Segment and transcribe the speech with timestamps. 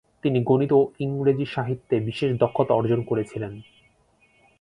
[0.23, 3.53] তিনি গণিত ও ইংরাজী সাহিত্যে বিশেষ দক্ষতা অর্জন করেছিলেন।